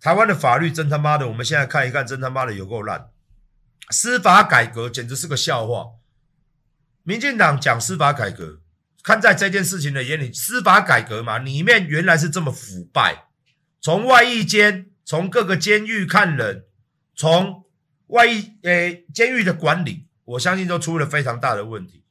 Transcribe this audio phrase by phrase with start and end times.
[0.00, 3.10] 台湾的法律真他妈的，我们现在看一看，真他妈的有够烂。
[3.90, 5.86] 司法改革简直是个笑话。
[7.02, 8.60] 民进党讲司法改革，
[9.02, 13.28] 看在这件事情的眼里，司法改革嘛，里面原来是这么腐败。
[13.80, 16.66] 从外役监，从各个监狱看人，
[17.16, 17.64] 从
[18.08, 22.04] 外役诶监狱的管理，我相信都出了非常大的问题。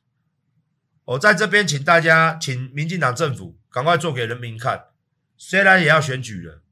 [1.05, 4.87] 我在这边请大家，请民进党政府赶快做给人民看，
[5.37, 6.63] 虽然也要选举了。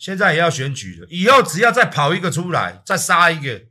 [0.00, 3.62] 现在也要选举了，以后只要再跑一个出来，再杀一个，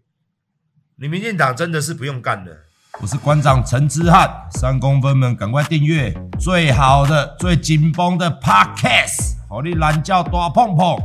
[0.98, 2.66] 你民进党真的是不用干了。
[3.00, 10.98] 我是馆长陈之汉，三公分们赶快订阅最好的、最紧绷的 Podcast，好你懒叫大碰碰。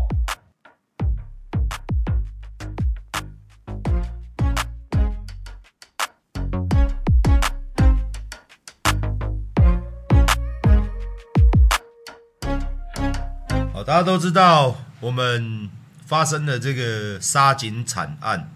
[13.72, 14.74] 好，大家都知道。
[15.02, 15.68] 我们
[16.06, 18.48] 发生了这个杀警惨案，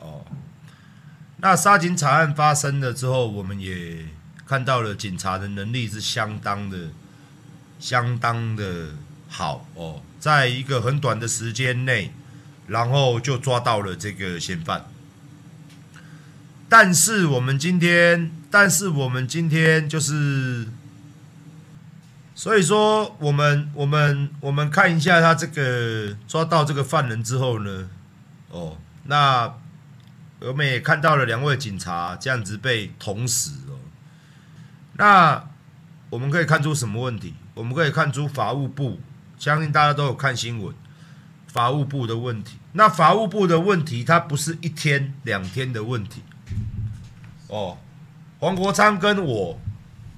[0.00, 0.26] 哦，
[1.36, 4.06] 那杀警惨案发生了之后，我们也
[4.44, 6.88] 看到了警察的能力是相当的、
[7.78, 8.96] 相当的
[9.28, 12.12] 好哦，在一个很短的时间内，
[12.66, 14.86] 然后就抓到了这个嫌犯。
[16.68, 20.66] 但是我们今天，但是我们今天就是。
[22.36, 27.88] 所以说，我们我们我们看一下他这个抓到这个犯人之后呢，
[28.50, 29.54] 哦，那
[30.40, 33.78] 我们也看到了两位警察这样子被捅死哦。
[34.94, 35.48] 那
[36.10, 37.34] 我们可以看出什么问题？
[37.54, 38.98] 我们可以看出法务部，
[39.38, 40.74] 相信大家都有看新闻，
[41.46, 42.58] 法务部的问题。
[42.72, 46.24] 那法务部的问题，它不是一天两天的问题。
[47.46, 47.78] 哦，
[48.40, 49.60] 黄国昌跟我，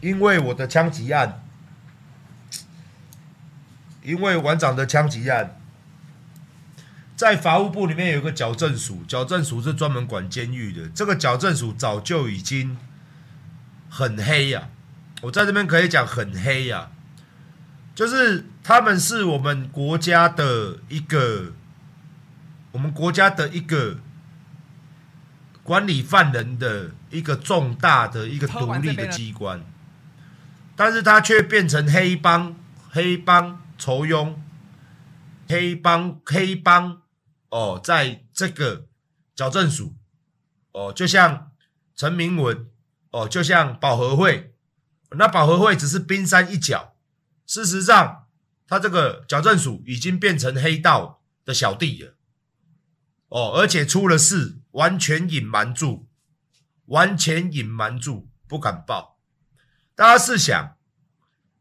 [0.00, 1.42] 因为我的枪击案。
[4.06, 5.60] 因为馆长的枪击案，
[7.16, 10.88] 在法务部里面有一个矫正署，矫正署是专门管监狱的。
[10.90, 12.78] 这个矫正署早就已经
[13.90, 14.68] 很黑呀、
[15.16, 16.90] 啊，我在这边可以讲很黑呀、啊，
[17.96, 21.52] 就是他们是我们国家的一个，
[22.70, 23.96] 我们国家的一个
[25.64, 29.64] 管理犯人的一个重大的一个独立的机关，
[30.76, 32.54] 但是他却变成黑帮，
[32.90, 33.65] 黑帮。
[33.78, 34.34] 仇庸，
[35.48, 37.02] 黑帮黑帮
[37.50, 38.86] 哦，在这个
[39.34, 39.94] 矫正署
[40.72, 41.52] 哦，就像
[41.94, 42.68] 陈明文
[43.10, 44.54] 哦，就像保和会，
[45.10, 46.94] 那保和会只是冰山一角。
[47.46, 48.26] 事实上，
[48.66, 52.14] 他这个矫正署已经变成黑道的小弟了
[53.28, 56.06] 哦，而且出了事，完全隐瞒住，
[56.86, 59.18] 完全隐瞒住，不敢报。
[59.94, 60.76] 大家试想，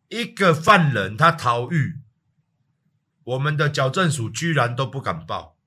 [0.10, 2.00] 一个犯人他逃狱。
[3.26, 5.58] 我们的矫正署居然都不敢报，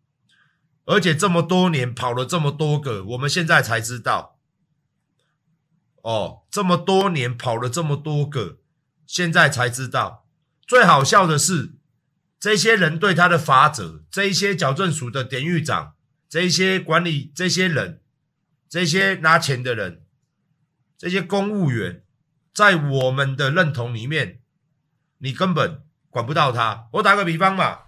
[0.85, 4.39] 而且这么多年跑了这么多个，我们现在才知道。
[6.03, 8.61] 哦，这么多年跑了这么多个，
[9.07, 10.25] 现在才知道。
[10.67, 11.75] 最好笑的是，
[12.39, 15.97] 这些人对他的法则，这些矫正署的典狱长，
[16.29, 18.01] 这些管理这些人，
[18.69, 20.05] 这些拿钱的人，
[20.97, 22.05] 这些公务员，
[22.55, 24.41] 在我们的认同里面，
[25.19, 25.88] 你根本。
[26.11, 26.89] 管不到他。
[26.93, 27.81] 我打个比方嘛，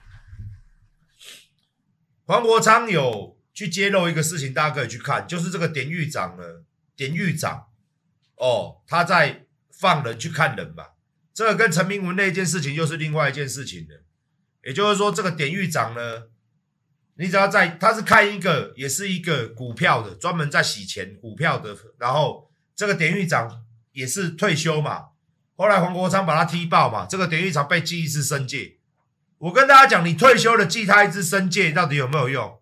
[2.25, 6.45] 黄国昌有去揭露一个事情，大家可以去看，就是这个典狱长呢，
[6.97, 7.67] 典狱长
[8.37, 9.47] 哦，他在
[9.79, 10.95] 放人去看人吧。
[11.33, 14.03] 这个跟陈明文那件事情又是另外一件事情的。
[14.63, 16.25] 也就是说，这个典狱长呢，
[17.15, 21.75] 你只要在，他是看一个，也是一个股票的，专门在洗钱股票的。
[21.99, 25.10] 然后这个典狱长也是退休嘛。
[25.61, 28.79] 后来黄国昌把他踢爆嘛，这个典狱长被记一次申诫。
[29.37, 32.59] 我跟大家讲，你退休了记他一次申诫，到底有没有用？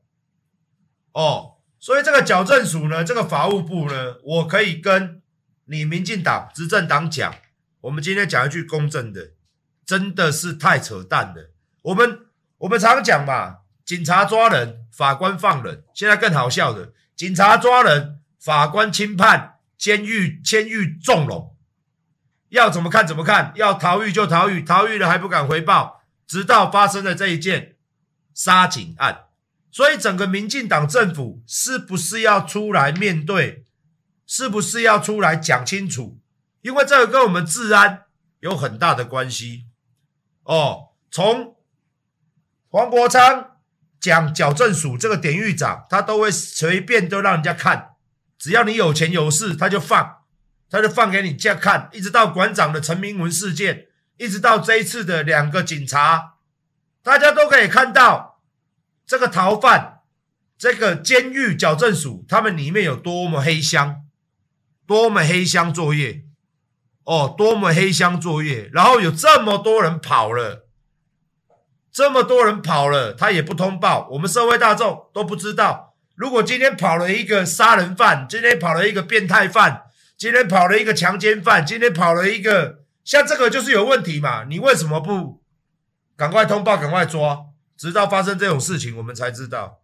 [1.13, 5.23] 哦，所以这个矫正署呢，这个法务部呢，我可以跟
[5.67, 7.33] 你民进党执政党讲，
[7.83, 9.31] 我们今天讲一句公正的，
[9.87, 11.53] 真的是太扯淡了。
[11.83, 12.27] 我们
[12.59, 15.85] 我们常讲嘛，警察抓人，法官放人。
[15.95, 21.55] 现在更好笑的，警察抓人，法官轻判，监狱监狱纵容。
[22.51, 27.77] 要怎么看怎么看，要逃狱就逃狱，逃狱了还不敢回报，直到发生了这一件
[28.35, 29.27] 杀警案。
[29.71, 33.65] 所以整个民进党政府是不是要出来面对？
[34.27, 36.19] 是不是要出来讲清楚？
[36.61, 38.03] 因为这个跟我们治安
[38.41, 39.67] 有很大的关系。
[40.43, 41.57] 哦，从
[42.69, 43.57] 黄国昌
[44.01, 47.97] 讲矫正署这个典狱长，他都会随便都让人家看，
[48.39, 50.18] 只要你有钱有势，他就放，
[50.71, 53.87] 他就放给你这样看，一直到馆长的陈明文事件，
[54.17, 56.35] 一直到这一次的两个警察，
[57.03, 58.41] 大家都可以看到
[59.07, 60.01] 这个逃犯，
[60.57, 64.03] 这个监狱矫正署，他们里面有多么黑箱，
[64.87, 66.25] 多么黑箱作业。
[67.05, 70.69] 哦，多么黑箱作业，然后有这么多人跑了，
[71.91, 75.95] 这么多人跑了，他也不通报，我们社会大众都不知道。
[76.15, 79.85] 如果今天跑了一个杀人犯，今天跑了一个变态犯，
[80.19, 84.43] 今天跑了一个强奸犯，今天跑了一个，像这个就是有问题嘛？
[84.45, 85.45] 你为什么不
[86.17, 89.81] 赶快通报，赶快抓，直到发生这种事情，我们才知道。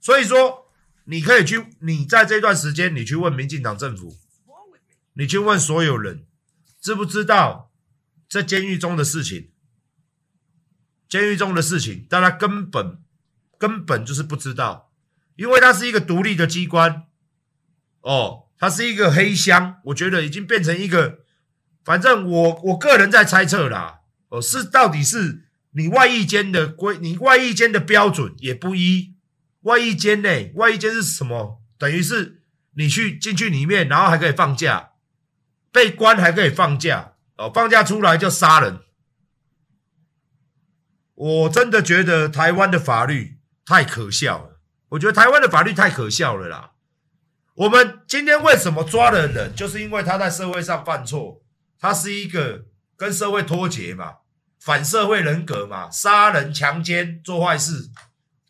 [0.00, 0.72] 所以说，
[1.04, 4.16] 你可以去，你在这段时间，你去问民进党政府。
[5.16, 6.26] 你去问所有人，
[6.80, 7.70] 知不知道
[8.28, 9.50] 在监狱中的事情？
[11.10, 12.98] 监狱中的事情，大家根本
[13.58, 14.90] 根本就是不知道，
[15.36, 17.04] 因为它是一个独立的机关。
[18.04, 21.20] 哦，它是一个黑箱，我觉得已经变成一个，
[21.82, 24.00] 反正我我个人在猜测啦。
[24.28, 29.14] 哦，是到底是你外役间的规，你外役间的标准也不一。
[29.62, 30.28] 外役间呢？
[30.56, 31.62] 外役间是什么？
[31.78, 32.42] 等于是
[32.74, 34.90] 你去进去里面，然后还可以放假。
[35.72, 38.80] 被关还可以放假哦，放假出来就杀人。
[41.14, 44.60] 我真的觉得台湾的法律太可笑了。
[44.90, 46.72] 我觉得台湾的法律太可笑了啦。
[47.54, 51.40] 我们今天为什么抓了人，就是因为他在社会上犯错，
[51.78, 52.64] 他是一个
[52.96, 54.14] 跟社会脱节嘛，
[54.60, 57.90] 反社会人格嘛，杀人、强奸、做坏事。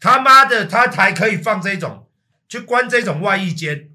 [0.00, 2.08] 他妈的，他才可以放这种
[2.48, 3.90] 去关这种外衣间。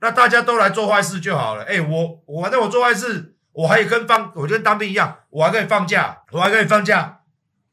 [0.00, 1.64] 那大家都来做坏事就好了。
[1.64, 7.20] 哎，我我反正我做坏事，我还可以跟放，我就跟当兵一样，我还可以放假，我还可以放假。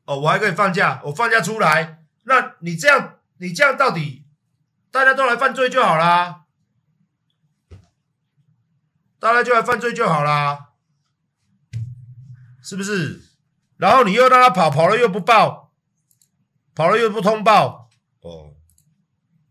[0.05, 4.22] 哦，我还可以放假，我放假出来，那你这样，你这样到底
[4.93, 6.45] 大家都来犯罪就好啦，
[9.17, 10.73] 大家就来犯罪就好啦，
[12.61, 13.23] 是不是？
[13.77, 15.73] 然后你又让他跑，跑了又不报，
[16.75, 18.53] 跑了又不通报，哦，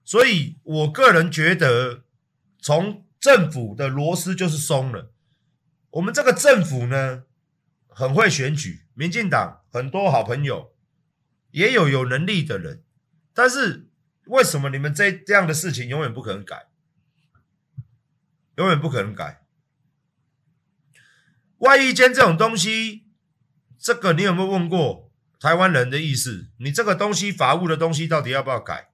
[0.04, 2.04] 所以我个人觉得。
[2.64, 5.12] 从政府的螺丝就是松了。
[5.90, 7.24] 我们这个政府呢，
[7.88, 10.72] 很会选举，民进党很多好朋友，
[11.50, 12.84] 也有有能力的人，
[13.34, 13.90] 但是
[14.26, 16.68] 为什么你们这这样的事情永远不可能改？
[18.56, 19.42] 永远不可能改。
[21.58, 23.06] 外役监这种东西，
[23.78, 25.10] 这个你有没有问过
[25.40, 26.50] 台湾人的意思？
[26.58, 28.90] 你这个东西法务的东西到底要不要改？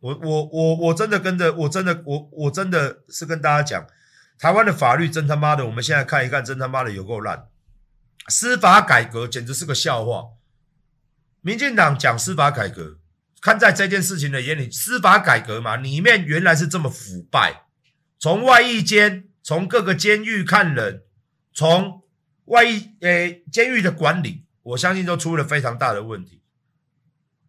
[0.00, 3.86] 我我我我真的跟着，我真的我我真的是跟大家讲，
[4.38, 7.48] 台湾的法律真他妈的，我们现在看一看，真他妈的有够烂，
[8.28, 10.39] 司法改革简直是个笑话。
[11.42, 12.98] 民进党讲司法改革，
[13.40, 17.64] 看在这件事情的眼里，司法改革嘛，里面原来是这么腐败，
[18.18, 21.04] 从外役监，从各个监狱看人，
[21.52, 22.02] 从
[22.46, 26.42] 外役诶监狱的管理，我相信都出了非常大的问题。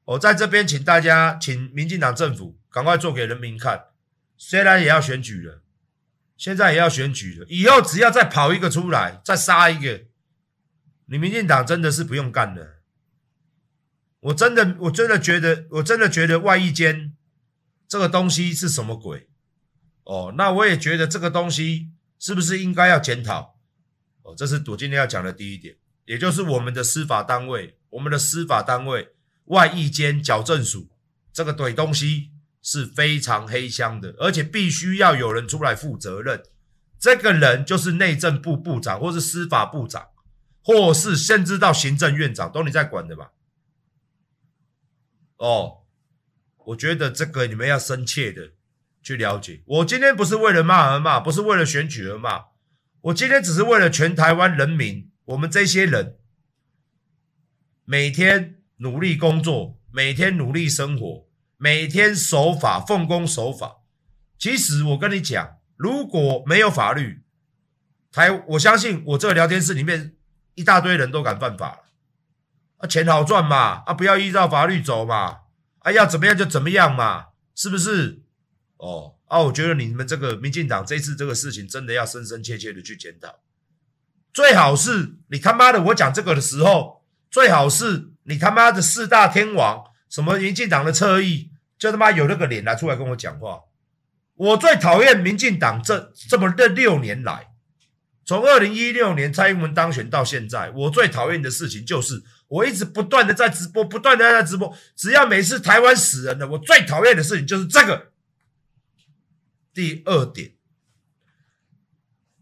[0.06, 3.86] 我在这边请大家，请民进党政府赶快做给人民看。
[4.38, 5.62] 虽然也要选举了，
[6.36, 10.06] 现在也要选举了，以后只要再跑一个出来，再杀一个，
[11.06, 12.81] 你民进党真的是不用干了。
[14.22, 17.14] 我真的，我真的觉得，我真的觉得外役监
[17.88, 19.28] 这个东西是什么鬼？
[20.04, 23.60] 哦，那我也觉得这个东西是不是应该要检讨？
[24.24, 25.76] 哦，这是我今天要讲的第一点，
[26.06, 29.10] 也就是我们的司法单位，我们的司法单位。
[29.46, 30.88] 外役监矫正署
[31.34, 32.30] 这个怼东西
[32.62, 36.42] 是非常黑箱的，而且必须要有人出来负责任。
[36.98, 40.08] 这个人就是内政部部长，或是司法部长，
[40.62, 43.32] 或是甚至到行政院长，都你在管的吧？
[45.42, 45.84] 哦，
[46.66, 48.52] 我觉得这个你们要深切的
[49.04, 49.62] 去了解。
[49.66, 52.46] 我今天不是为了骂而骂，不是为了选举而骂，
[53.02, 56.18] 我今天只是为了全台湾人民，我们这些人
[57.84, 58.58] 每天。
[58.82, 63.84] 努力工作，每天努力生活，每天守法，奉公守法。
[64.40, 67.22] 其实我跟你讲，如果没有法律，
[68.12, 70.16] 台我相信我这个聊天室里面
[70.56, 71.84] 一大堆人都敢犯法
[72.82, 75.38] 啊，钱好赚嘛，啊，不要依照法律走嘛，
[75.80, 78.22] 啊，要怎么样就怎么样嘛，是不是？
[78.78, 83.40] 哦，啊，我觉得你们这个民进党这次这个事情真的要深深切切的去检讨。
[84.34, 93.62] 最好是你他妈的，我讲这个的时候，最好是你他妈的四大天王，什么民进党的侧翼，就他妈有那个脸来出来跟我讲话。
[94.36, 97.50] 我最讨厌民进党这这么这六年来。
[98.26, 104.78] 从二零一六年蔡英文当选到现在，我最讨厌的事情就是我一直不断的在直播，不断的在直播。
[104.94, 108.12] 只要每次台湾死人了，我最讨厌的事情就是这个。
[109.74, 110.56] 第二点，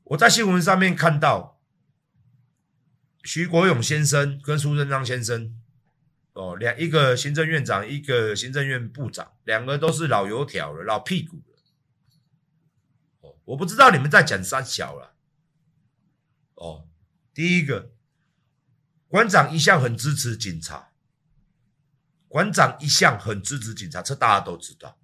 [0.05, 1.61] 我在新闻上面看到
[3.23, 5.55] 徐国勇先生跟苏贞昌先生，
[6.33, 11.59] 哦，两一个行政院长，一个行政院部长，两个都是老油条了，老屁股了。
[13.19, 15.13] 哦，我不知道你们在讲三小了。
[16.55, 16.87] 哦，
[17.31, 17.91] 第一个，
[19.09, 20.91] 馆长一向很支持警察，
[22.27, 24.99] 馆长一向很支持警察，这大家都知道。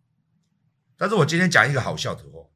[0.96, 2.48] 但是我今天讲一个好笑的话，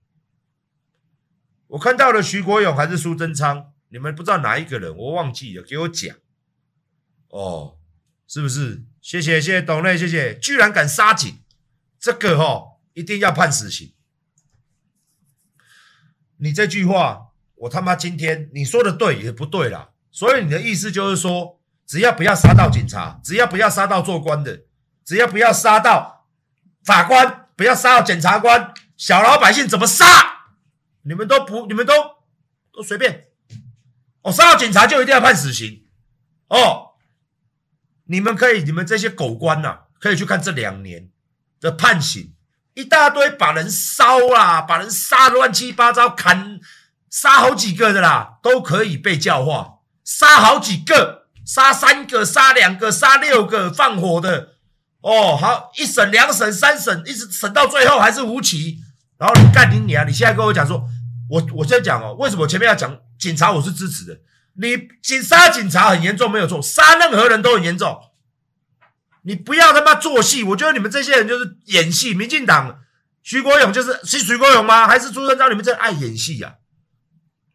[1.67, 6.15] 我看到了徐国勇还是苏贞昌，你们不知道哪一个人，我忘记了，给我讲。
[7.29, 7.79] 哦，
[8.27, 8.85] 是不是？
[9.01, 11.39] 谢谢谢谢董内，谢谢，居然敢杀警，
[11.99, 13.93] 这个哦，一定要判死刑。
[16.37, 17.25] 你这句话。
[17.63, 24.61] 我他妈今天你说的对也不对啦，所以你的意思就是说，只要不要杀到警察，只要不要杀到做官的，
[25.05, 26.25] 只要不要杀到
[26.83, 30.05] 法官，不要杀到检察官，小老百姓怎么杀，
[31.03, 31.93] 你们都不，你们都
[32.73, 33.27] 都随便。
[34.21, 35.85] 哦，杀到警察就一定要判死刑
[36.47, 36.95] 哦。
[38.05, 41.09] 你们可以，你们这些狗官呐、啊，可以去看这两年
[41.61, 42.33] 的判刑，
[42.73, 46.59] 一大堆把人烧啦，把人杀乱七八糟，砍。
[47.11, 49.78] 杀好几个的啦，都可以被教化。
[50.09, 54.55] 杀好几个，杀三个，杀两个，杀六个，放火的
[55.01, 55.37] 哦。
[55.37, 58.79] 好，一审、两审、三审，一直审到最后还是无期。
[59.19, 60.03] 然后你干你你啊！
[60.05, 60.83] 你现在跟我讲说，
[61.29, 63.51] 我我现在讲哦，为什么前面要讲警察？
[63.51, 64.19] 我是支持的。
[64.59, 68.01] 你警杀警察很严重，没有错，杀任何人都很严重。
[69.21, 72.15] 你不要他妈做戏，我觉得你们这些人就是演戏。
[72.15, 72.79] 民进党
[73.21, 74.87] 徐国勇就是是徐国勇吗？
[74.87, 75.51] 还是朱正章？
[75.51, 76.57] 你们真爱演戏呀、啊？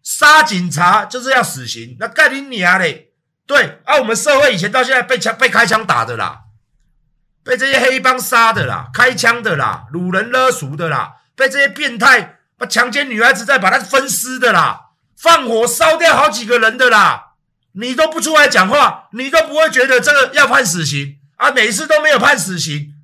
[0.04, 3.08] 杀警察就是要死刑，那干你娘嘞！
[3.46, 6.42] 对啊，我们社会以前到现在被枪被开枪打的啦，
[7.42, 17.32] 被这些黑帮杀的啦，开枪的啦，掳人勒赎的啦，被这些变态把强奸女孩子再把她分尸的啦，放火烧掉好几个人的啦，
[17.72, 21.50] 你都不出来讲话，你都不会觉得这个要判死刑啊？
[21.50, 22.94] 每次都没有判死刑，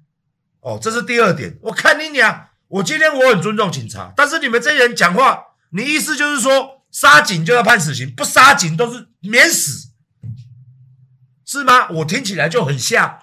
[0.61, 1.59] 哦，这是第二点。
[1.63, 6.80] 我看你娘，我今天我很尊重警察，但是你们这些人讲话，你意思就是说？
[6.91, 9.91] 杀警就要判死刑，不杀警都是免死，
[11.45, 11.89] 是吗？
[11.91, 13.21] 我听起来就很像。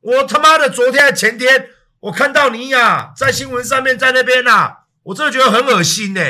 [0.00, 1.68] 我他妈的昨天前天，
[2.00, 6.20] 我看到你呀、在新闻上面在那边呐、我真的觉得很恶心呢、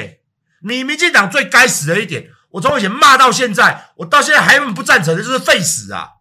[0.63, 6.15] 你民进党最该死的一点，我从以前骂到现在，我到现在还不赞成的就是废死啊。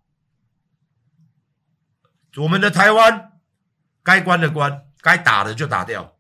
[2.38, 3.32] 我们的台湾
[4.04, 6.16] 该关的关，该打的就打掉，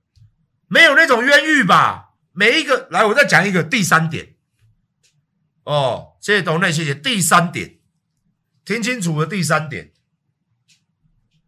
[0.68, 2.13] 没有那种冤狱吧？
[2.34, 4.36] 每一个来，我再讲一个第三点。
[5.69, 6.95] 哦，谢谢董内，谢谢。
[6.95, 7.77] 第三点，
[8.65, 9.27] 听清楚了。
[9.27, 9.93] 第三点，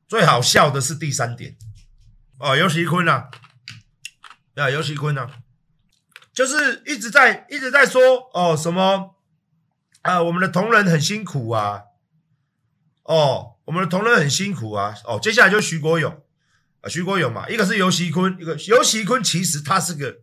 [0.07, 1.57] 最好笑的是第三点。
[2.37, 3.31] 哦，游锡堃呐，
[4.53, 5.27] 啊，游锡堃呐，
[6.31, 9.15] 就是一直在一直在说哦什么
[10.03, 11.85] 啊，我们的同仁很辛苦啊。
[13.01, 14.93] 哦，我们的同仁很辛苦啊。
[15.05, 16.23] 哦，接下来就是徐国勇
[16.81, 20.19] 啊，徐国勇嘛，一个是游锡堃，一个游锡堃其实他是个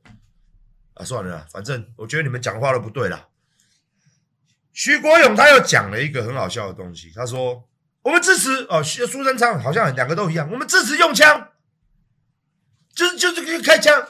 [0.94, 3.27] 啊，算了，反正我觉得你们讲话都不对啦。
[4.78, 7.68] 徐国勇他又讲了一个很好笑的东西，他说
[8.02, 11.50] ：“我们支持哦，苏贞昌好像两个都一样，我们支持用枪，
[12.94, 14.00] 就是就是开枪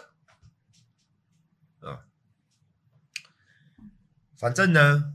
[1.81, 2.05] 啊。
[4.37, 5.15] 反正呢，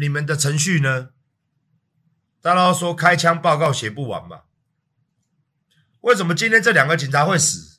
[0.00, 1.10] 你们的程序呢，
[2.40, 4.44] 大家都说开枪报告写不完嘛。
[6.00, 7.78] 为什么今天这两个警察会死？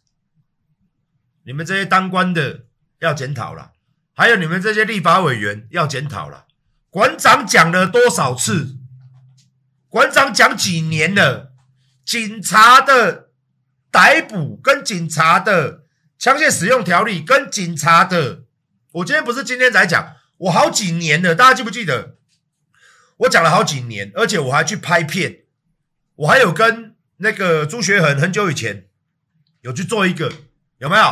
[1.42, 2.68] 你们这些当官的
[3.00, 3.74] 要检讨了。”
[4.20, 6.46] 还有你们这些立法委员要检讨了。
[6.90, 8.76] 馆长讲了多少次？
[9.88, 11.54] 馆长讲几年了？
[12.04, 13.30] 警察的
[13.90, 15.86] 逮捕跟警察的
[16.18, 18.44] 枪械使用条例跟警察的，
[18.92, 22.18] 我今天不是今天才讲，我好几年了，大家记不记得？
[23.20, 25.44] 我讲了好几年，而且我还去拍片，
[26.16, 28.90] 我还有跟那个朱学恒很久以前
[29.62, 30.30] 有去做一个，
[30.80, 31.04] 有没有？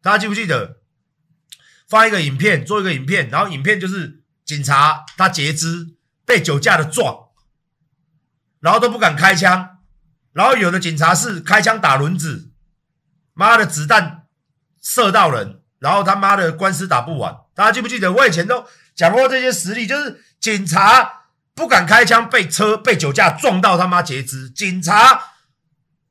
[0.00, 0.81] 大家记不记得？
[1.92, 5.88] 发一个影片，做一个影片，然后影片就是警察他截肢
[6.24, 7.28] 被酒驾的撞，
[8.60, 9.76] 然后都不敢开枪，
[10.32, 12.50] 然后有的警察是开枪打轮子，
[13.34, 14.22] 妈的子弹
[14.80, 17.36] 射到人，然后他妈的官司打不完。
[17.54, 18.10] 大家记不记得？
[18.10, 25.22] 我以前都讲过这些实例，就是警察不敢开枪，被车被酒驾撞到他妈截肢，警察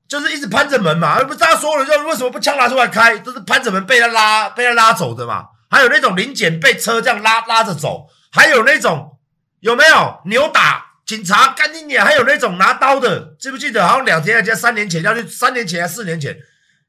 [0.07, 5.47] 就是一直攀着门嘛，而不大家所有人就为什么不枪拿出来开，都是攀着门被他拉被他拉走的嘛。
[5.71, 9.17] 还有那种零检被车这样拉拉着走，还有那种
[9.61, 10.91] 有没有扭打？
[11.03, 12.05] 警察干你娘！
[12.05, 13.85] 还有那种拿刀的，记不记得？
[13.85, 16.37] 好像两天还是三年前要去，三年前还四年前，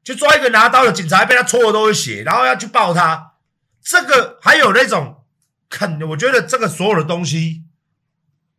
[0.01, 3.33] 去抓一个拿刀的警察，被他戳的都是血，然后要去抱他。
[3.83, 5.25] 这个还有那种，
[5.69, 7.63] 肯，我觉得这个所有的东西，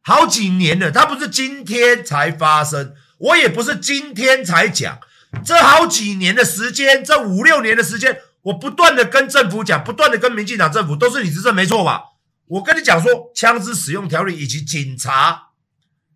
[0.02, 4.98] 好几年了，它不是今天才发生，我也不是今天才讲，
[5.42, 12.02] 这好几年的时间，这五六年的时间，我不断的跟政府讲，不断的跟民进党政府，都是你执政没错吧？
[12.46, 15.48] 我跟你讲说，枪支使用条例以及警察。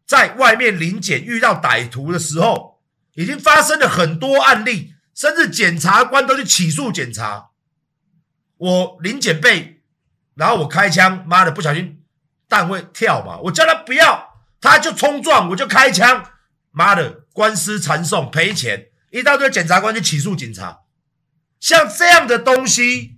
[0.07, 2.81] 在外面临检遇到歹徒的时候，
[3.15, 7.49] 已经发生了很多案例，甚至检察官都去起诉检察。
[8.59, 9.83] 我临检被，
[10.35, 12.03] 然后我开枪，妈的，不小心
[12.49, 16.25] 弹会跳嘛，我叫他不要，他就冲撞，我就开枪，
[16.73, 20.81] 妈的，官司缠讼赔钱，一大堆检察官去起诉警察。
[21.61, 23.17] 像这样的东西，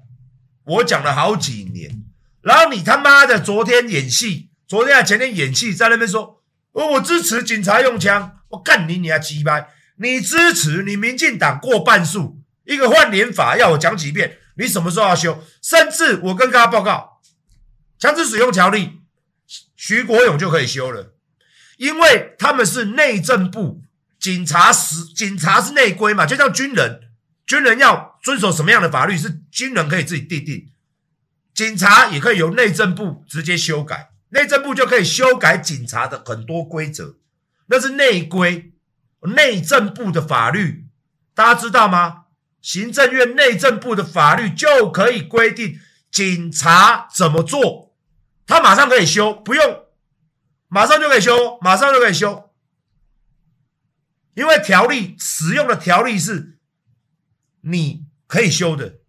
[0.64, 2.02] 我讲了好几年，
[2.42, 6.38] 然后你他妈的昨天演戏，昨天啊前天演戏，在那边说。
[6.72, 9.68] 我我支持警察用枪，我干你你啊鸡掰！
[9.96, 14.38] 你支持你民进党过半数，一个换脸法要我讲几遍？
[14.56, 15.42] 你什么时候要修？
[15.60, 17.20] 甚至我跟大家报告，
[17.98, 19.00] 枪支使用条例，
[19.74, 21.16] 徐国勇就可以修了，
[21.76, 23.82] 因为他们是内政部
[24.20, 27.00] 警察使，警察是内规嘛，就像军人，
[27.50, 30.70] 军人要遵守什么样的法律是军人可以自己订定，
[31.52, 34.12] 警察也可以由内政部直接修改。
[34.28, 37.16] 内政部就可以修改警察的很多规则，
[37.66, 38.72] 那是内规，
[39.34, 40.86] 内政部的法律，
[41.34, 42.26] 大家知道吗？
[42.62, 45.80] 行政院内政部的法律就可以规定
[46.12, 47.96] 警察怎么做，
[48.46, 49.86] 他马上可以修，不用，
[50.68, 52.52] 马上就可以修，马上就可以修，
[54.34, 56.59] 因为条例使用的条例是
[57.62, 59.00] 你可以修的。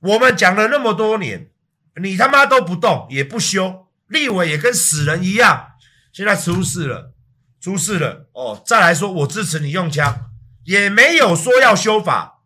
[0.00, 1.48] 我们讲了那么多年。
[1.96, 5.72] 你他妈都不动也不修，立委也跟死人一样。
[6.10, 7.12] 现在出事了，
[7.60, 8.62] 出事了哦！
[8.64, 10.30] 再来说，我支持你用枪，
[10.64, 12.44] 也没有说要修法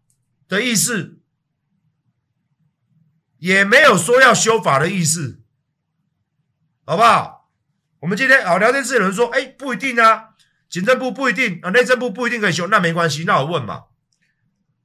[0.49, 1.21] 的意思，
[3.39, 5.45] 也没有说要修法的意思，
[6.85, 7.49] 好不好？
[8.01, 10.31] 我们今天好聊天室有人说，哎，不一定啊，
[10.69, 13.85] 警政部不一定啊，内政部不一定可以修，那没关系，那我问嘛，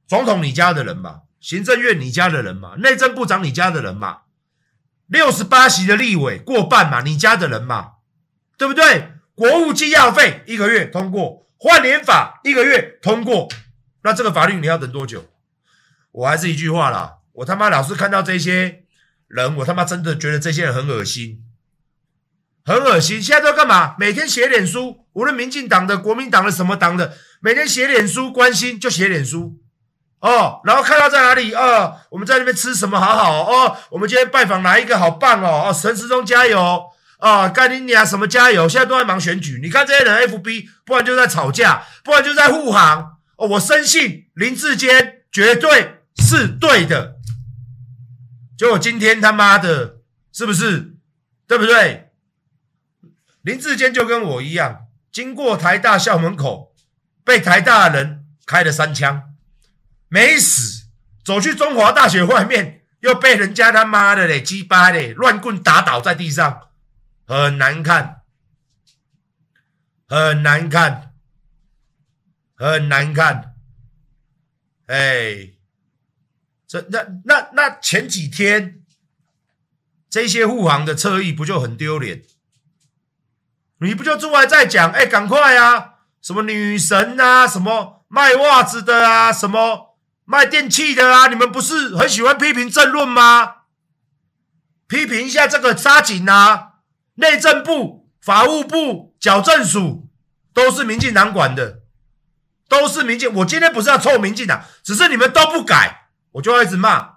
[0.06, 4.18] 总统你家的人嘛，行政院你家的人嘛，内政部长你家的人嘛。
[5.06, 7.92] 六十八席的立委过半嘛，你家的人嘛，
[8.56, 9.12] 对不对？
[9.34, 13.48] 国务机要费一个月通过，换脸法一个月通过，
[14.04, 15.26] 那这个法律你要等多久？
[16.12, 18.84] 我还是一句话啦，我他妈老是看到这些
[19.28, 21.42] 人，我他妈真的觉得这些人很恶心，
[22.64, 23.20] 很恶心。
[23.20, 23.96] 现在都干嘛？
[23.98, 29.61] 每天写脸书，无论民进党的、国民党的、什么党的，每天写脸书关心就写脸书。
[30.22, 31.52] 哦，然后看到在哪里？
[31.52, 32.98] 哦，我们在那边吃什么？
[32.98, 34.96] 好好哦，我们今天拜访哪一个？
[34.96, 35.66] 好棒哦！
[35.66, 36.84] 哦，陈时中加油！
[37.18, 38.68] 哦，干你娘什么加油？
[38.68, 39.58] 现在都在忙选举。
[39.60, 43.18] 你看这些人，FB，不然就在吵架，不然就在护航。
[43.36, 47.16] 哦，我深信林志坚绝对是对的。
[48.56, 49.96] 结果今天他妈的，
[50.32, 50.94] 是不是？
[51.48, 52.12] 对不对？
[53.42, 56.72] 林志坚就跟我一样，经过台大校门口，
[57.24, 59.31] 被台大的人开了三枪。
[60.12, 60.88] 没死，
[61.24, 66.68] 走去中华大学外面，又被人家他妈的嘞鸡巴嘞乱棍打倒在地上，
[67.26, 68.20] 很难看，
[70.06, 71.14] 很难看，
[72.54, 73.54] 很难看。
[74.84, 75.52] 哎，
[76.68, 78.82] 这那那那前几天
[80.10, 82.22] 这些护航的侧翼不就很丢脸？
[83.78, 84.90] 你不就出来再讲？
[84.92, 86.00] 哎，赶快啊！
[86.20, 87.48] 什么女神啊？
[87.48, 89.32] 什么卖袜子的啊？
[89.32, 89.91] 什么？
[90.32, 93.56] 卖电器的啊，你们不是很喜欢批评政论吗？
[94.88, 96.76] 批评一下这个沙井啊，
[97.16, 100.08] 内政部、法务部、矫正署
[100.54, 101.80] 都是民进党管的，
[102.66, 103.30] 都是民进。
[103.34, 107.16] 我今天不是要臭民进党，只是你们都不改，我就要一直骂。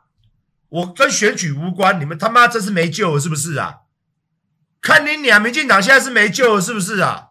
[0.67, 3.75] 我跟选举无关，你们他妈真是没救了，是不是啊？
[4.81, 7.27] 看你俩民进党现在是没救了，是不是啊？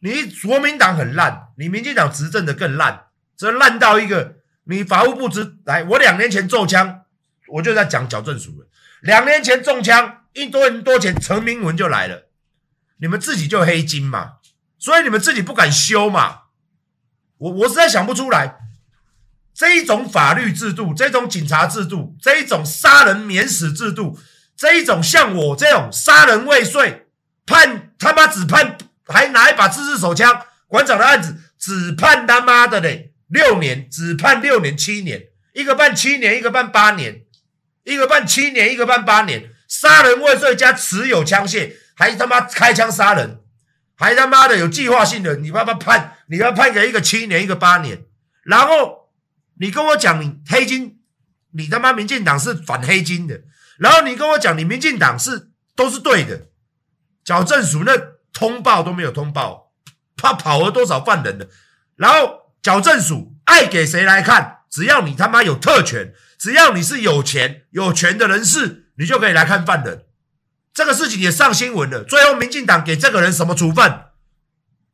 [0.00, 3.04] 你国民党很烂，你民进党执政的更烂，
[3.36, 4.42] 这烂到一个。
[4.64, 7.02] 你法务部执来，我两年前中枪，
[7.48, 8.66] 我就在讲矫正署了。
[9.02, 12.30] 两年前中枪，一多人多钱，陈明文就来了。
[12.98, 14.34] 你们自己就黑金嘛，
[14.78, 16.42] 所以你们自己不敢修嘛。
[17.36, 18.56] 我我实在想不出来，
[19.52, 24.18] 这一种法律制度，这种警察制度，这一种杀人免死制度，
[24.56, 27.08] 这一种像我这种杀人未遂，
[27.44, 37.24] 判他妈只判还拿一把自制手枪，馆长的案子只判他妈的嘞六年，只判六年七年，一个判七年，一个判八年，
[37.84, 43.40] 一个判七年，一个判八年，杀人未遂加持有枪械，还他妈开枪杀人，
[43.96, 48.04] 还他妈的有计划性的，你他妈判，你要判给一个七年，一个八年，
[48.42, 49.10] 然后
[49.58, 50.98] 你跟我讲你黑金，
[51.52, 53.42] 你他妈民进党是反黑金的，
[53.78, 56.48] 然后你跟我讲你民进党是都是对的，
[57.24, 57.92] 矫正署那
[58.32, 59.72] 通报都没有通报，
[60.16, 61.48] 他跑了多少犯人的，
[61.96, 70.06] 然后矫正署爱给谁来看，只要你他妈有特权，只要你是有钱有权的人士，你就可以来看犯人。
[70.72, 74.06] 这个事情也上新闻了，最后民进党给这个人什么处分？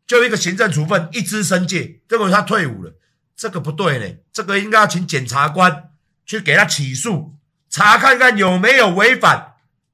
[0.04, 2.98] 就一个行政处分，一支申诫，结果他退伍了。
[3.36, 5.90] 这个不对呢，这个应该要请检察官
[6.26, 7.36] 去给他起诉，
[7.70, 9.52] 查看看有没有违反，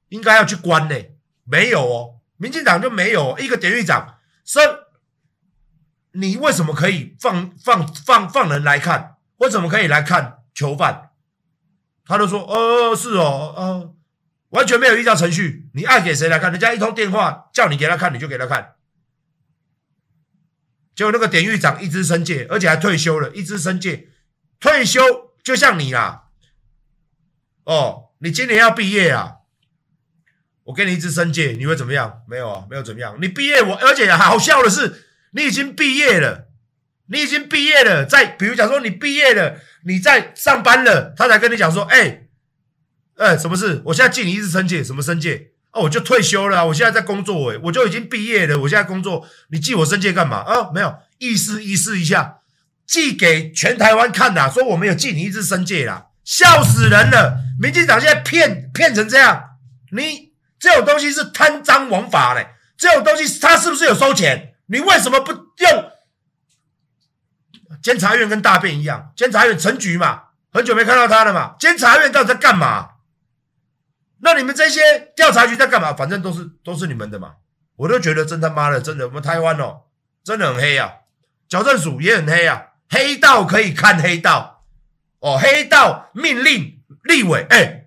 [0.09, 0.95] 应该要去关呢。
[1.43, 4.63] 没有哦，民进党就没有一个典狱长说，
[6.19, 9.17] 你为什么可以放放放放人来看？
[9.37, 11.11] 为什么可以来看囚犯？
[12.05, 13.93] 他就说，呃，是哦，呃。
[14.51, 16.49] 完全没有依照程序，你爱给谁来看？
[16.49, 18.75] 人家一通电话叫你给他看，你就给他看。
[20.95, 24.07] 结果那个典狱长一支申诫，而且还退休了，一支申诫，
[24.59, 25.01] 退休
[25.43, 26.29] 就像你啦。
[27.65, 29.33] 哦，你今年要毕业啊？
[30.63, 32.21] 我给你一支申诫，你会怎么样？
[32.25, 33.17] 没有啊，没有怎么样。
[33.21, 35.06] 你毕业我，而且好笑的是，
[35.37, 36.47] 你已经毕业了，
[37.09, 38.03] 你已经毕业了。
[38.03, 42.23] 在比如讲说你毕业了，你在上班了，他才跟你讲说，哎。
[43.17, 43.81] 哎，什么事？
[43.85, 45.47] 我现在记你一支申诫，什么申诫？
[45.71, 50.37] 哦，我就退休了，我现在在工作，哎，我就已经毕业了，我现在工作，你记我申诫干嘛？
[50.37, 52.37] 啊，没有，意思意思一下，
[52.85, 57.39] 寄给全台湾看呐，说我没有记你一支申诫啦，笑死人了！
[57.59, 59.43] 民进党现在骗骗成这样，
[59.91, 64.53] 你这种东西是贪赃枉法嘞，这种东西他是不是有收钱？
[64.67, 65.91] 你为什么不用？
[67.81, 72.91] 监察院跟大便一样，监察院陈局嘛，很久没看到他了嘛，监察院到底在干嘛？
[74.19, 75.93] 那你们这些调查局在干嘛？
[75.93, 77.35] 反正都是都是你们的嘛。
[77.75, 79.81] 我都觉得真他妈的，真的，我们台湾哦，
[80.23, 80.91] 真的很黑啊。
[81.47, 84.63] 矫正署也很黑啊，黑道可以看黑道
[85.19, 87.85] 哦，黑道命令立委，哎、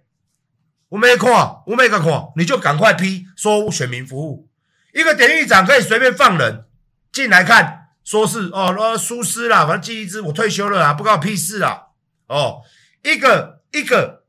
[0.91, 4.49] 我没看，我没个看，你就赶快批说选民服务。
[4.95, 6.67] 一个典狱长可以随便放人
[7.13, 11.89] 进来看，说是哦，呃，疏失啦，反正记一支，我退休了啊，不关我屁事啊。
[12.29, 12.63] 哦，
[13.03, 14.21] 一个一个。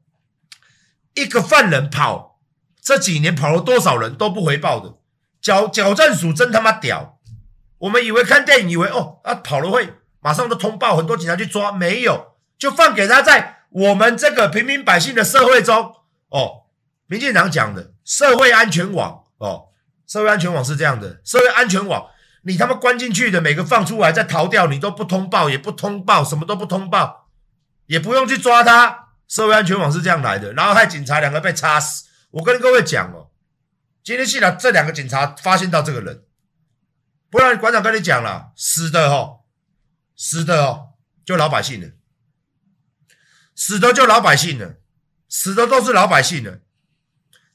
[1.13, 2.39] 一个犯人跑
[2.81, 4.95] 这几年跑了多少人都不回报的，
[5.41, 7.19] 矫矫正署真他妈屌！
[7.79, 15.95] 我们以为看电影以为哦，啊跑了会马上都通报，很多警察去抓，没有就放给他在我们这个平民百姓的社会中
[16.29, 16.67] 哦。
[17.07, 19.65] 民进党讲的社会安全网哦，
[20.07, 22.09] 社会安全网是这样的，社会安全网
[22.43, 27.29] 你他妈关进去的每个放出来再逃掉，你都不通报也不通报，什么都不通报，
[27.85, 29.09] 也不用去抓他。
[29.27, 32.09] 社会安全网是这样来的，然后害警察两个被插死。
[32.31, 33.29] 我跟各位讲哦，
[34.03, 36.23] 今天幸好这两个警察发现到这个人，
[37.29, 39.41] 不然馆长跟你讲了，死的哦，
[40.17, 40.89] 死的哦，
[41.23, 41.91] 就老百姓了，
[43.55, 44.75] 死的就老百姓了，
[45.29, 46.59] 死的都是老百姓了。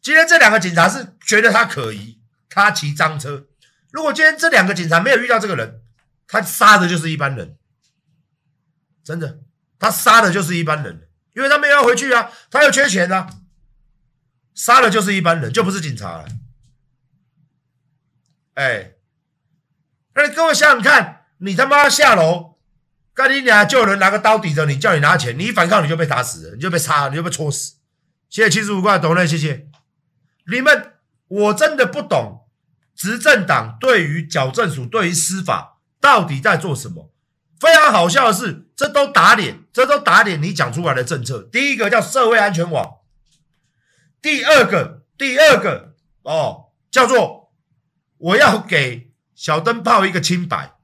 [0.00, 3.48] 今天这两个警察是觉得他可疑，他骑赃车。
[3.96, 5.80] 如果今天这两个警察没有遇到这个人，
[6.28, 7.56] 他杀的就是一般人，
[9.02, 9.38] 真的，
[9.78, 11.08] 他杀的就是一般人。
[11.32, 13.26] 因为他没有要回去啊，他又缺钱啊，
[14.54, 16.26] 杀了就是一般人，就不是警察了。
[18.52, 18.92] 哎，
[20.14, 22.58] 那你各位想想看，你他妈下楼，
[23.14, 27.76] 干你俩就有人拿个刀抵着你，叫你拿钱，你一反抗你就被打死了，你就被杀，你就被戳死。
[28.28, 29.68] 谢谢七十五块，懂了，谢谢。
[30.50, 30.94] 你们
[31.28, 32.45] 我真的不懂，
[32.96, 37.12] 执政党对于矫正署、对于司法到底在做什么？
[37.60, 41.42] 非常好笑的是，这都打脸，这都打脸你讲出来的政策。
[41.42, 42.96] 第一个叫社会安全网，
[44.20, 47.52] 第二个，第二个哦，叫做
[48.18, 50.74] 我要给小灯泡一个清白，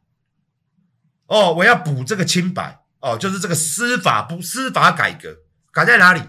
[1.27, 5.37] 哦，我要补这个清白，哦，就是这个司法不司法改革
[5.73, 6.23] 改在哪里？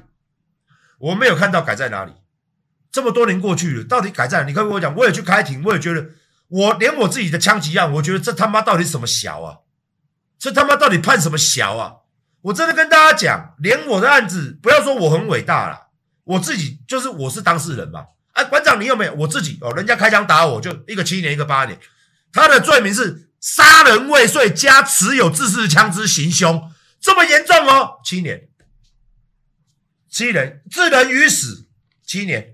[1.00, 2.13] 我没有看到改在哪里。
[2.94, 4.52] 这么多年过去了，到底改在哪里？
[4.52, 6.12] 你跟我讲，我也去开庭，我也觉得，
[6.48, 9.58] 我连我自己的枪击案，我觉得这他妈到底什么小啊？
[10.38, 11.94] 这他妈到底判什么小啊？
[12.44, 15.88] 我真的跟大家讲，连我的案子，不要说我很伟大啦，
[16.24, 18.06] 我自己就是我是当事人嘛。
[18.34, 19.14] 哎，馆长你有没有？
[19.16, 21.80] 我自己哦，人家开枪打我，就一个七年，一个八年。
[22.32, 28.50] 他的罪名是杀人未遂加持有自制枪支行凶，这么严重哦，七年，
[30.10, 31.68] 七年，置人于死，
[32.06, 32.53] 七年。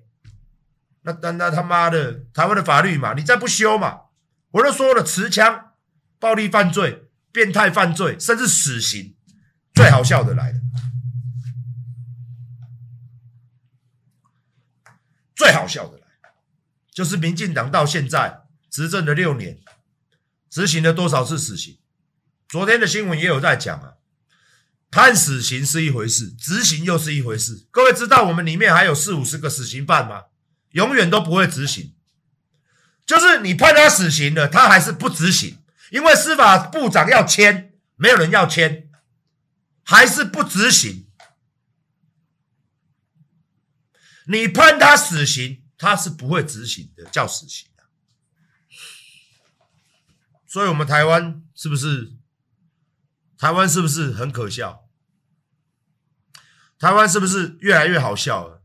[1.01, 4.01] 那那那他妈的，台湾的法律嘛，你再不修嘛，
[4.51, 5.71] 我都说了，持枪、
[6.19, 9.15] 暴力犯罪、变态犯罪，甚至死刑，
[9.73, 10.59] 最好笑的来了，
[15.35, 16.03] 最好笑的来，
[16.91, 19.59] 就是民进党到现在执政了六年，
[20.49, 21.79] 执行了多少次死刑？
[22.49, 23.93] 昨天的新闻也有在讲啊，
[24.91, 27.67] 判死刑是一回事，执行又是一回事。
[27.71, 30.23] 各位知道我们里面还有四五十个死刑犯吗？
[30.71, 31.95] 永远都不会执行，
[33.05, 35.57] 就是你判他死刑了，他还是不执行，
[35.91, 38.89] 因为司法部长要签，没有人要签，
[39.83, 41.07] 还是不执行。
[44.27, 47.89] 你判他死刑，他是不会执行的，叫死刑啊。
[50.45, 52.13] 所以，我们台湾是不是？
[53.37, 54.87] 台湾是不是很可笑？
[56.77, 58.58] 台湾是不是越来越好笑了？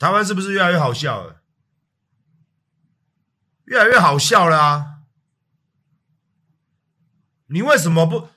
[0.00, 1.42] 台湾是不是越来越好笑了？
[3.66, 5.00] 越来越好笑了啊！
[7.48, 8.28] 你为什么不？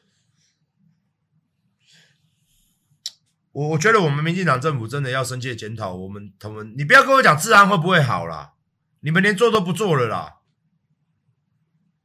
[3.54, 6.76] 我我觉得我们民进党政府真的要深切检讨我们他们。
[6.78, 8.56] 你不要跟我讲治安会不会好啦，
[9.00, 10.42] 你们连做都不做了啦，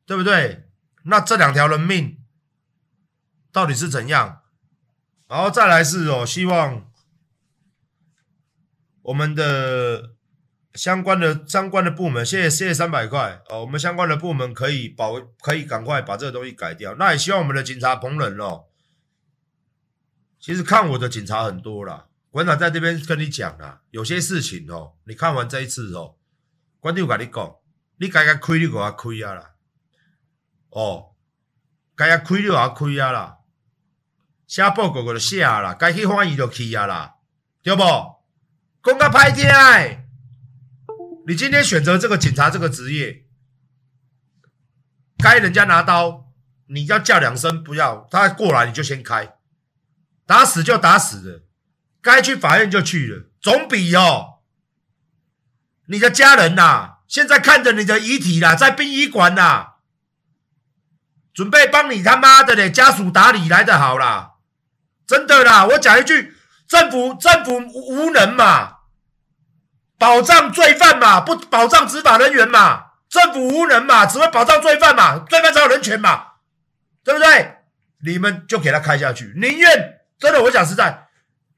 [0.06, 0.70] 对不对？
[1.02, 2.24] 那这两条人命
[3.50, 4.42] 到底是怎样？
[5.26, 6.87] 然后再来是哦，希望。
[9.08, 10.10] 我们的
[10.74, 13.62] 相关的相关的部门，谢谢谢谢三百块哦。
[13.62, 16.94] 我们相关的部门可以保，可以赶快把这个东西改掉。
[16.96, 18.66] 那也希望我们的警察同仁哦，
[20.38, 26.16] 其实看我的警察很多啦，馆长在这边跟你讲啦，有些事情哦，你看完这一次哦，
[26.78, 27.56] 馆长跟你讲，
[27.96, 29.52] 你该该亏你给我亏啊啦，
[30.68, 31.14] 哦，
[31.96, 33.38] 该该亏你给我亏啊啦，
[34.46, 37.14] 写报告就写啦，该去欢迎就去啊啦，
[37.62, 37.82] 对不？
[38.88, 40.06] 公告拍天哎！
[41.26, 43.26] 你今天选择这个警察这个职业，
[45.18, 46.32] 该人家拿刀，
[46.68, 49.34] 你要叫两声，不要他过来你就先开，
[50.24, 51.42] 打死就打死了，
[52.00, 54.38] 该去法院就去了，总比哦，
[55.88, 59.72] 你的家人呐、啊，现在看着你的遗体啦，在殡仪馆呐，
[61.34, 64.36] 准备帮你他妈的嘞家属打理来的好啦，
[65.06, 66.32] 真的啦，我讲一句，
[66.66, 68.77] 政府政府无能嘛。
[69.98, 76.24] 保障罪犯嘛，不保障执法人员嘛，政府无能嘛，只会保障罪犯嘛，罪犯才有人权嘛，
[77.02, 77.56] 对不对？
[78.04, 81.08] 你们就给他开下去，宁愿真的，我讲实在，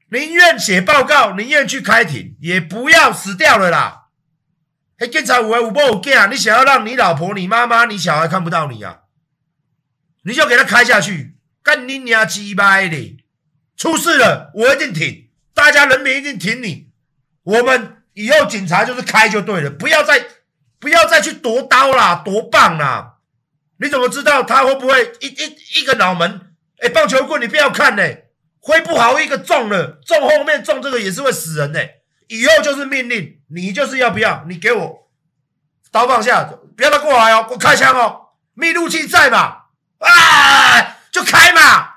[0.09, 4.07] 宁愿写报告，宁愿去开庭，也不要死掉了啦。
[4.97, 9.01] 嘿，警察五位五波五件啊，你想要让你老婆、你妈妈、你小孩看不到你啊，
[10.23, 13.23] 你就给他开下去，干你娘鸡巴的，
[13.77, 16.89] 出事了我一定挺，大家人民一定挺你，
[17.43, 18.00] 我们。
[18.13, 20.25] 以后警察就是开就对了，不要再
[20.79, 23.15] 不要再去夺刀啦，夺棒啦！
[23.77, 26.53] 你怎么知道他会不会一一一个脑门？
[26.79, 28.03] 哎，棒球棍你不要看呢，
[28.59, 31.79] 挥不好一个中了，中后面中这个也是会死人呢。
[32.27, 34.45] 以后就是命令，你就是要不要？
[34.47, 35.09] 你给我
[35.91, 36.43] 刀放下，
[36.75, 39.63] 不要他过来哦，我开枪哦，密录器在嘛？
[39.99, 41.89] 啊，就开嘛！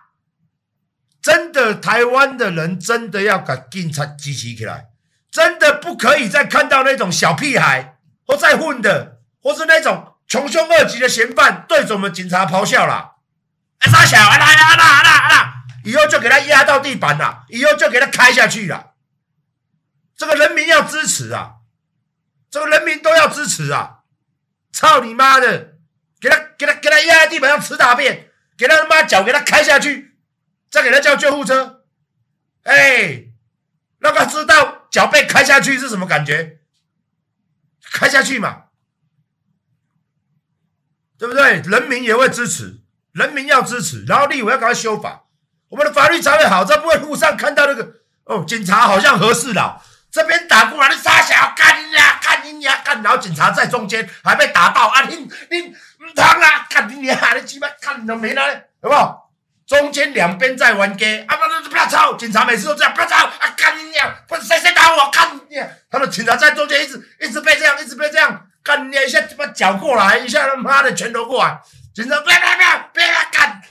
[1.23, 4.89] 真的，台湾的人真的要把警察集齐起来。
[5.35, 13.17] 真的不可以再看到那种小屁孩或在混的，或是那种穷凶恶极的嫌犯对着我们警察咆哮啦！
[13.81, 15.55] 啊，傻小，啊啦啊啦啊啦啊啦！
[15.83, 18.93] 以后就给他压到地板了，以后就给他开下去了。
[20.17, 21.55] 这个人民要支持啊！
[22.49, 24.03] 这个人民都要支持啊！
[24.73, 25.73] 操你妈的！
[26.21, 30.17] 给他给他给他压在地板上吃大便，给他他妈脚给他开下去，
[30.71, 31.83] 再给他叫救护车。
[32.63, 33.25] 哎，
[33.99, 34.83] 让他知道。
[34.95, 36.61] 脚被开下去是什么感觉？
[37.91, 38.67] 开下去嘛，
[41.19, 41.61] 对不对？
[41.63, 42.79] 人民也会支持，
[43.11, 45.25] 人民要支持，然后立委要赶快修法，
[45.71, 58.49] 我们的法律才会好，才不会路上看到那个哦，警察好像和事佬，这边打过来的杀小干你呀，干你呀，干，然后警察在中间还被打到啊，你你唔疼啊，干你呀，你鸡巴干你都没了，
[58.85, 59.24] 有没有？
[59.67, 62.15] 中间两边在玩 gay 啊，不不不要吵！
[62.17, 63.55] 警察每次都这样，不要吵啊！
[63.57, 64.15] 干你娘！
[64.29, 65.11] 不是谁谁打我？
[65.11, 65.67] 干你娘！
[65.91, 69.03] 他们警察在中间一直一直被这样，一直被这样干你娘！
[69.03, 71.59] 一下把脚过来，一下他妈的拳头过来，
[71.95, 73.63] 警察不要不要不要不要干！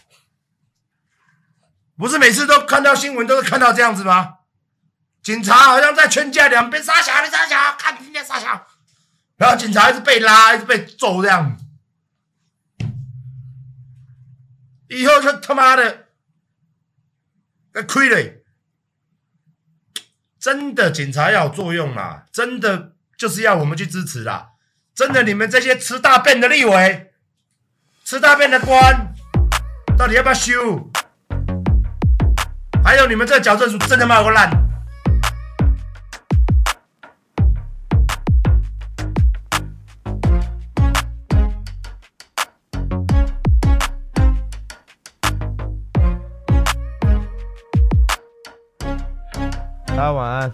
[1.95, 4.33] 不是每次都看到新闻都是看到这样子吗？
[5.21, 8.65] 警察好像在劝架，两边杀小，你杀小，看你娘杀小，
[9.37, 11.55] 然后警察一直被拉，一直被揍这样。
[14.93, 16.07] 以后就他妈的，
[17.73, 18.43] 那亏了。
[20.39, 24.49] 真的警察要有作用啦，真的就是要我们去支持啦。
[24.93, 27.13] 真的，你们这些吃大便的立委，
[28.03, 29.13] 吃大便的官，
[29.97, 30.91] 到底要不要修？
[32.83, 34.62] 还有你们这矫正组，真的骂个烂！
[50.11, 50.51] 晚安，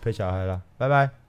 [0.00, 1.19] 陪小孩了，拜拜。